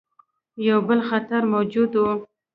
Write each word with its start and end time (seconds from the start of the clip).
یو 0.67 0.79
بل 0.87 0.99
خطر 1.09 1.41
موجود 1.53 1.91
وو. 1.97 2.11